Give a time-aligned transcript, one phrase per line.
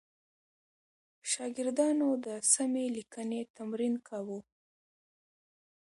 [1.31, 4.39] شاګردانو د سمې لیکنې تمرین کاوه.